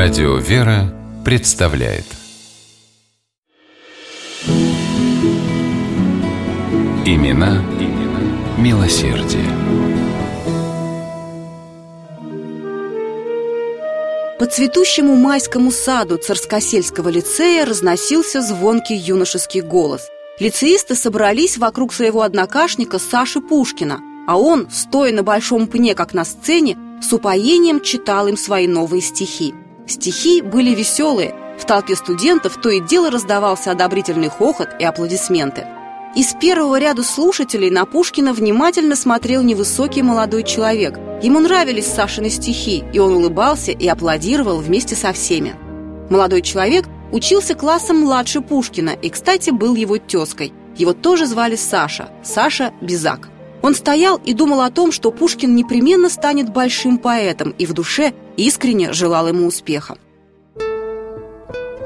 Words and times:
Радио 0.00 0.36
«Вера» 0.36 0.94
представляет 1.24 2.04
Имена, 7.04 7.64
имена 7.80 8.20
милосердие. 8.58 9.42
По 14.38 14.46
цветущему 14.46 15.16
майскому 15.16 15.72
саду 15.72 16.16
Царскосельского 16.16 17.08
лицея 17.08 17.66
разносился 17.66 18.40
звонкий 18.40 18.94
юношеский 18.94 19.62
голос. 19.62 20.02
Лицеисты 20.38 20.94
собрались 20.94 21.58
вокруг 21.58 21.92
своего 21.92 22.22
однокашника 22.22 23.00
Саши 23.00 23.40
Пушкина, 23.40 23.98
а 24.28 24.38
он, 24.38 24.68
стоя 24.70 25.12
на 25.12 25.24
большом 25.24 25.66
пне, 25.66 25.96
как 25.96 26.14
на 26.14 26.24
сцене, 26.24 26.78
с 27.02 27.12
упоением 27.12 27.80
читал 27.80 28.28
им 28.28 28.36
свои 28.36 28.68
новые 28.68 29.02
стихи. 29.02 29.54
Стихи 29.88 30.42
были 30.42 30.74
веселые, 30.74 31.34
в 31.58 31.64
толпе 31.64 31.96
студентов 31.96 32.60
то 32.62 32.68
и 32.68 32.80
дело 32.80 33.10
раздавался 33.10 33.72
одобрительный 33.72 34.28
хохот 34.28 34.68
и 34.78 34.84
аплодисменты. 34.84 35.66
Из 36.14 36.34
первого 36.34 36.78
ряда 36.78 37.02
слушателей 37.02 37.70
на 37.70 37.84
Пушкина 37.84 38.32
внимательно 38.32 38.96
смотрел 38.96 39.42
невысокий 39.42 40.02
молодой 40.02 40.42
человек. 40.42 40.98
Ему 41.22 41.40
нравились 41.40 41.86
Сашины 41.86 42.30
стихи, 42.30 42.84
и 42.92 42.98
он 42.98 43.14
улыбался 43.14 43.72
и 43.72 43.86
аплодировал 43.86 44.58
вместе 44.58 44.94
со 44.94 45.12
всеми. 45.12 45.54
Молодой 46.10 46.42
человек 46.42 46.86
учился 47.10 47.54
классом 47.54 48.00
младше 48.00 48.40
Пушкина 48.40 48.90
и, 48.90 49.08
кстати, 49.08 49.50
был 49.50 49.74
его 49.74 49.98
тезкой. 49.98 50.52
Его 50.76 50.92
тоже 50.92 51.26
звали 51.26 51.56
Саша, 51.56 52.10
Саша 52.22 52.72
Безак. 52.80 53.28
Он 53.62 53.74
стоял 53.74 54.20
и 54.24 54.32
думал 54.34 54.60
о 54.60 54.70
том, 54.70 54.92
что 54.92 55.10
Пушкин 55.10 55.54
непременно 55.54 56.08
станет 56.08 56.50
большим 56.50 56.98
поэтом, 56.98 57.54
и 57.58 57.66
в 57.66 57.72
душе 57.72 58.12
искренне 58.36 58.92
желал 58.92 59.28
ему 59.28 59.46
успеха. 59.46 59.98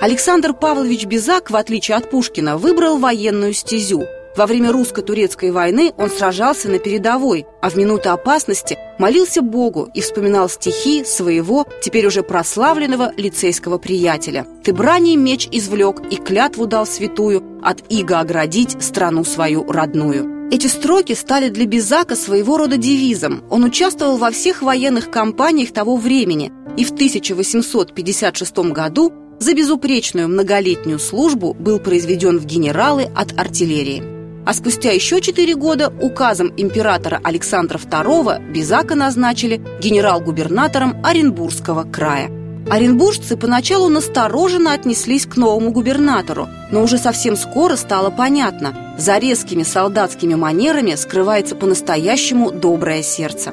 Александр 0.01 0.53
Павлович 0.53 1.07
Безак, 1.07 1.51
в 1.51 1.57
отличие 1.57 1.97
от 1.97 2.11
Пушкина, 2.11 2.59
выбрал 2.59 2.99
военную 2.99 3.53
стезю. 3.53 4.05
Во 4.37 4.47
время 4.47 4.73
русско-турецкой 4.73 5.51
войны 5.51 5.93
он 5.99 6.11
сражался 6.11 6.69
на 6.69 6.79
передовой, 6.79 7.47
а 7.61 7.69
в 7.69 7.77
минуты 7.77 8.09
опасности 8.09 8.79
молился 8.99 9.43
Богу 9.43 9.91
и 9.93 10.01
вспоминал 10.01 10.49
стихи 10.49 11.05
своего, 11.05 11.67
теперь 11.83 12.07
уже 12.07 12.23
прославленного 12.23 13.13
лицейского 13.17 13.79
приятеля. 13.79 14.47
«Ты 14.65 14.73
брани 14.73 15.17
меч 15.17 15.49
извлек 15.53 16.01
и 16.11 16.17
клятву 16.17 16.67
дал 16.67 16.87
святую 16.87 17.61
от 17.63 17.83
иго 17.91 18.21
оградить 18.21 18.83
страну 18.83 19.23
свою 19.25 19.71
родную». 19.71 20.32
Эти 20.53 20.67
строки 20.67 21.15
стали 21.15 21.49
для 21.49 21.65
Безака 21.65 22.15
своего 22.15 22.59
рода 22.59 22.77
девизом. 22.77 23.43
Он 23.49 23.65
участвовал 23.65 24.19
во 24.19 24.31
всех 24.31 24.61
военных 24.61 25.11
кампаниях 25.11 25.73
того 25.73 25.97
времени 25.97 26.53
и 26.77 26.85
в 26.85 26.91
1856 26.91 28.59
году 28.71 29.15
за 29.41 29.55
безупречную 29.55 30.29
многолетнюю 30.29 30.99
службу 30.99 31.55
был 31.55 31.79
произведен 31.79 32.39
в 32.39 32.45
генералы 32.45 33.05
от 33.17 33.33
артиллерии. 33.41 34.03
А 34.45 34.53
спустя 34.53 34.91
еще 34.91 35.23
четыре 35.23 35.55
года 35.55 35.91
указом 36.03 36.53
императора 36.59 37.19
Александра 37.25 37.79
II 37.79 38.53
Безака 38.53 38.95
назначили 38.95 39.59
генерал-губернатором 39.81 41.03
Оренбургского 41.03 41.85
края– 41.85 42.31
Оренбуржцы 42.71 43.37
поначалу 43.37 43.89
настороженно 43.89 44.73
отнеслись 44.73 45.27
к 45.27 45.37
новому 45.37 45.73
губернатору, 45.73 46.49
но 46.71 46.83
уже 46.83 46.97
совсем 46.97 47.37
скоро 47.37 47.77
стало 47.77 48.11
понятно, 48.11 48.92
за 48.99 49.19
резкими 49.19 49.63
солдатскими 49.63 50.35
манерами 50.35 50.95
скрывается 50.95 51.57
по-настоящему 51.57 52.51
доброе 52.51 53.03
сердце. 53.03 53.53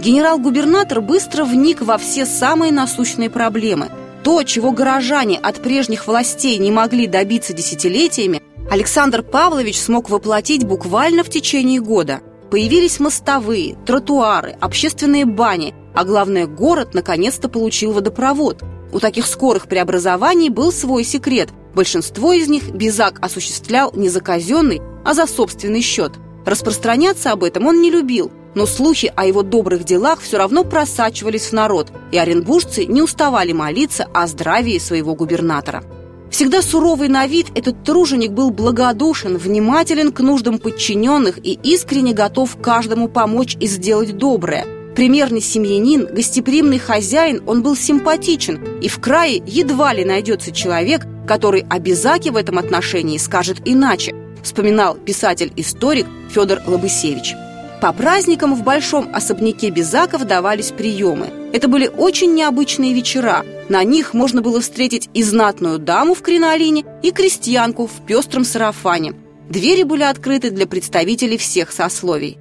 Генерал-губернатор 0.00 1.00
быстро 1.00 1.44
вник 1.44 1.82
во 1.82 1.98
все 1.98 2.24
самые 2.24 2.72
насущные 2.72 3.30
проблемы. 3.30 3.90
То, 4.22 4.42
чего 4.44 4.72
горожане 4.72 5.38
от 5.38 5.56
прежних 5.62 6.06
властей 6.06 6.58
не 6.58 6.70
могли 6.70 7.06
добиться 7.06 7.52
десятилетиями, 7.52 8.42
Александр 8.70 9.22
Павлович 9.22 9.80
смог 9.80 10.10
воплотить 10.10 10.64
буквально 10.64 11.24
в 11.24 11.30
течение 11.30 11.80
года. 11.80 12.20
Появились 12.50 13.00
мостовые, 13.00 13.76
тротуары, 13.86 14.56
общественные 14.60 15.24
бани, 15.24 15.74
а 15.94 16.04
главное, 16.04 16.46
город 16.46 16.94
наконец-то 16.94 17.48
получил 17.48 17.92
водопровод. 17.92 18.62
У 18.92 19.00
таких 19.00 19.26
скорых 19.26 19.68
преобразований 19.68 20.48
был 20.48 20.72
свой 20.72 21.04
секрет. 21.04 21.50
Большинство 21.74 22.32
из 22.32 22.48
них 22.48 22.70
Безак 22.70 23.18
осуществлял 23.20 23.92
не 23.94 24.08
за 24.08 24.20
казенный, 24.20 24.80
а 25.04 25.14
за 25.14 25.26
собственный 25.26 25.82
счет. 25.82 26.12
Распространяться 26.46 27.32
об 27.32 27.44
этом 27.44 27.66
он 27.66 27.82
не 27.82 27.90
любил, 27.90 28.32
но 28.54 28.64
слухи 28.64 29.12
о 29.14 29.26
его 29.26 29.42
добрых 29.42 29.84
делах 29.84 30.20
все 30.20 30.38
равно 30.38 30.64
просачивались 30.64 31.48
в 31.48 31.52
народ, 31.52 31.92
и 32.10 32.18
оренбуржцы 32.18 32.86
не 32.86 33.02
уставали 33.02 33.52
молиться 33.52 34.08
о 34.14 34.26
здравии 34.26 34.78
своего 34.78 35.14
губернатора. 35.14 35.84
Всегда 36.30 36.62
суровый 36.62 37.08
на 37.08 37.26
вид, 37.26 37.46
этот 37.54 37.84
труженик 37.84 38.32
был 38.32 38.50
благодушен, 38.50 39.36
внимателен 39.36 40.12
к 40.12 40.20
нуждам 40.20 40.58
подчиненных 40.58 41.38
и 41.38 41.58
искренне 41.62 42.12
готов 42.12 42.56
каждому 42.60 43.08
помочь 43.08 43.56
и 43.60 43.66
сделать 43.66 44.16
доброе– 44.16 44.66
Примерный 44.98 45.40
семьянин, 45.40 46.08
гостеприимный 46.12 46.80
хозяин, 46.80 47.40
он 47.46 47.62
был 47.62 47.76
симпатичен, 47.76 48.80
и 48.80 48.88
в 48.88 48.98
крае 48.98 49.40
едва 49.46 49.92
ли 49.92 50.04
найдется 50.04 50.50
человек, 50.50 51.06
который 51.24 51.64
о 51.70 51.78
Безаке 51.78 52.32
в 52.32 52.36
этом 52.36 52.58
отношении 52.58 53.16
скажет 53.16 53.58
иначе, 53.64 54.12
вспоминал 54.42 54.96
писатель-историк 54.96 56.06
Федор 56.30 56.62
Лобысевич. 56.66 57.36
По 57.80 57.92
праздникам 57.92 58.56
в 58.56 58.64
большом 58.64 59.08
особняке 59.14 59.70
Безаков 59.70 60.24
давались 60.24 60.72
приемы. 60.72 61.30
Это 61.52 61.68
были 61.68 61.86
очень 61.86 62.34
необычные 62.34 62.92
вечера. 62.92 63.44
На 63.68 63.84
них 63.84 64.14
можно 64.14 64.42
было 64.42 64.60
встретить 64.60 65.08
и 65.14 65.22
знатную 65.22 65.78
даму 65.78 66.14
в 66.14 66.22
кринолине, 66.22 66.84
и 67.04 67.12
крестьянку 67.12 67.86
в 67.86 68.04
пестром 68.04 68.44
сарафане. 68.44 69.14
Двери 69.48 69.84
были 69.84 70.02
открыты 70.02 70.50
для 70.50 70.66
представителей 70.66 71.38
всех 71.38 71.70
сословий. 71.70 72.36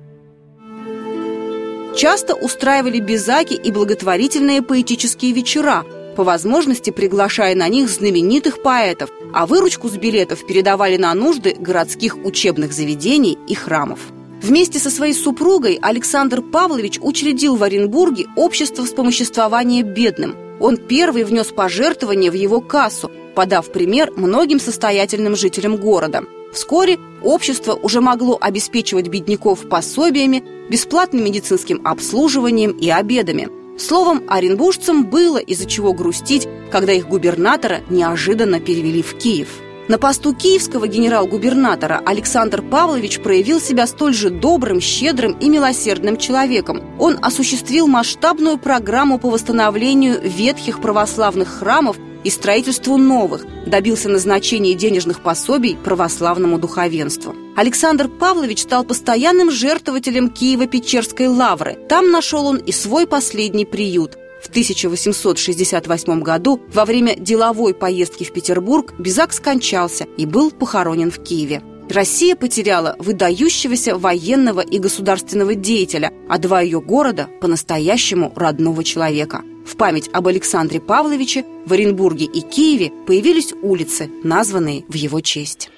Часто 1.98 2.36
устраивали 2.36 3.00
безаки 3.00 3.56
и 3.56 3.72
благотворительные 3.72 4.62
поэтические 4.62 5.32
вечера, 5.32 5.84
по 6.16 6.24
возможности 6.24 6.92
приглашая 6.92 7.56
на 7.56 7.68
них 7.70 7.90
знаменитых 7.90 8.62
поэтов, 8.62 9.10
а 9.34 9.48
выручку 9.48 9.90
с 9.90 9.98
билетов 9.98 10.46
передавали 10.46 10.98
на 10.98 11.12
нужды 11.16 11.56
городских 11.58 12.16
учебных 12.24 12.72
заведений 12.72 13.36
и 13.48 13.56
храмов. 13.56 14.00
Вместе 14.44 14.78
со 14.78 14.92
своей 14.92 15.16
супругой 15.16 15.80
Александр 15.82 16.44
Павлович 16.44 17.00
учредил 17.02 17.56
в 17.56 17.64
Оренбурге 17.64 18.28
общество 18.36 18.86
вспомоществования 18.86 19.82
бедным. 19.82 20.36
Он 20.60 20.78
первый 20.78 21.24
внес 21.24 21.48
пожертвования 21.48 22.30
в 22.30 22.36
его 22.36 22.62
кассу, 22.62 23.10
подав 23.34 23.72
пример 23.72 24.12
многим 24.16 24.60
состоятельным 24.60 25.36
жителям 25.36 25.78
города– 25.78 26.26
Вскоре 26.54 26.98
общество 27.24 27.74
уже 27.74 28.02
могло 28.02 28.38
обеспечивать 28.40 29.08
бедняков 29.08 29.68
пособиями, 29.68 30.44
бесплатным 30.70 31.24
медицинским 31.24 31.86
обслуживанием 31.86 32.72
и 32.72 32.90
обедами. 32.90 33.50
Словом, 33.78 34.24
оренбуржцам 34.28 35.06
было 35.06 35.38
из-за 35.38 35.66
чего 35.68 35.94
грустить, 35.94 36.48
когда 36.72 36.94
их 36.94 37.08
губернатора 37.08 37.82
неожиданно 37.90 38.60
перевели 38.60 39.04
в 39.04 39.16
Киев. 39.18 39.50
На 39.88 39.98
посту 39.98 40.34
киевского 40.34 40.86
генерал-губернатора 40.88 42.02
Александр 42.06 42.62
Павлович 42.62 43.22
проявил 43.22 43.62
себя 43.62 43.88
столь 43.88 44.14
же 44.14 44.30
добрым, 44.30 44.82
щедрым 44.82 45.38
и 45.40 45.48
милосердным 45.48 46.18
человеком. 46.18 46.84
Он 47.00 47.18
осуществил 47.22 47.88
масштабную 47.88 48.58
программу 48.58 49.18
по 49.18 49.30
восстановлению 49.30 50.20
ветхих 50.22 50.82
православных 50.82 51.48
храмов 51.48 51.98
и 52.24 52.30
строительству 52.30 52.98
новых, 52.98 53.46
добился 53.66 54.10
назначения 54.10 54.74
денежных 54.74 55.22
пособий 55.22 55.76
православному 55.76 56.60
духовенству. 56.60 57.36
Александр 57.56 58.08
Павлович 58.08 58.64
стал 58.64 58.84
постоянным 58.84 59.50
жертвователем 59.52 60.28
Киево-Печерской 60.30 61.28
лавры. 61.28 61.78
Там 61.90 62.12
нашел 62.12 62.46
он 62.46 62.58
и 62.58 62.72
свой 62.72 63.08
последний 63.08 63.66
приют. 63.66 64.18
В 64.44 64.50
1868 64.50 66.22
году 66.22 66.62
во 66.72 66.86
время 66.86 67.16
деловой 67.18 67.74
поездки 67.74 68.24
в 68.24 68.32
Петербург 68.32 68.94
Безак 69.00 69.34
скончался 69.34 70.06
и 70.18 70.26
был 70.26 70.52
похоронен 70.52 71.10
в 71.10 71.24
Киеве. 71.24 71.64
Россия 71.90 72.36
потеряла 72.36 72.96
выдающегося 73.00 73.98
военного 73.98 74.60
и 74.60 74.78
государственного 74.78 75.56
деятеля, 75.56 76.12
а 76.30 76.38
два 76.38 76.62
ее 76.62 76.82
города– 76.82 77.30
по-настоящему 77.42 78.32
родного 78.36 78.84
человека– 78.84 79.42
в 79.68 79.76
память 79.76 80.10
об 80.14 80.28
Александре 80.28 80.80
Павловиче 80.80 81.46
в 81.66 81.74
Оренбурге 81.74 82.26
и 82.26 82.42
Киеве 82.42 82.92
появились 83.06 83.54
улицы, 83.62 84.10
названные 84.24 84.86
в 84.88 84.94
его 84.96 85.20
честь. 85.22 85.70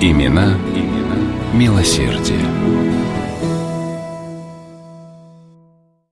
Имена, 0.00 0.58
имена 0.74 1.16
милосердие. 1.54 2.40